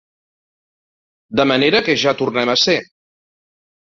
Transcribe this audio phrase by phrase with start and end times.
[1.41, 2.79] De manera que ja tornem a ser